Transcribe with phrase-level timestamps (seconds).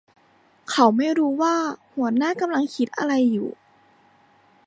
[0.71, 1.55] เขาไม่รู้ว่า
[1.93, 3.49] หัวหน้ากำลังคิดอะไรอยู่